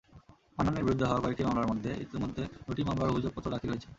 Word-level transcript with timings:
মান্নানের 0.57 0.83
বিরুদ্ধে 0.85 1.05
হওয়া 1.05 1.21
কয়েকটি 1.23 1.43
মামলার 1.47 1.69
মধ্যে 1.71 1.91
ইতিমধ্যে 2.05 2.43
দুটি 2.67 2.81
মামলায় 2.87 3.11
অভিযোগপত্র 3.11 3.53
দাখিল 3.53 3.69
হয়েছে। 3.71 3.89